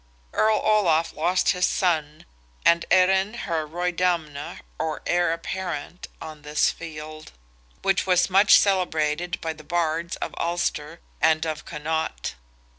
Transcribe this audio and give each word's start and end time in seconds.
Earl 0.33 0.59
Olaf 0.63 1.13
lost 1.13 1.49
his 1.49 1.67
son, 1.67 2.25
and 2.65 2.85
Erin 2.89 3.35
her 3.45 3.67
Roydamna, 3.67 4.61
or 4.79 5.03
heir 5.05 5.31
apparent, 5.31 6.07
on 6.19 6.41
this 6.41 6.71
field, 6.71 7.33
which 7.83 8.07
was 8.07 8.27
much 8.27 8.57
celebrated 8.57 9.39
by 9.41 9.53
the 9.53 9.63
Bards 9.63 10.15
of 10.15 10.33
Ulster 10.39 11.01
and 11.21 11.45
of 11.45 11.65
Connaught. 11.65 12.33